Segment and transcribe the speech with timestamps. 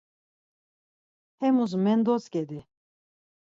[1.41, 2.59] Hemus mendotzǩedi!